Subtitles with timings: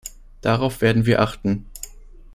[0.41, 1.69] Darauf werden wir achten.